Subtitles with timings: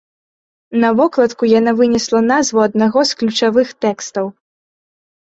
[0.83, 4.25] На вокладку яна вынесла назву аднаго з ключавых тэкстаў.